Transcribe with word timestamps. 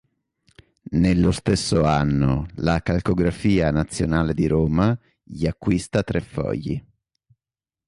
Nello 0.93 1.29
stesso 1.29 1.83
anno 1.83 2.47
la 2.55 2.81
Calcografia 2.81 3.69
Nazionale 3.69 4.33
di 4.33 4.47
Roma 4.47 4.97
gli 5.21 5.45
acquista 5.45 6.01
tre 6.01 6.21
fogli. 6.21 6.83